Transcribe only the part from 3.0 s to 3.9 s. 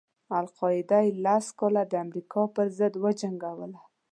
وجنګېدله.